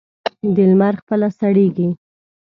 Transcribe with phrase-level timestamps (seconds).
[0.55, 1.87] د لمر خپله سړېږي.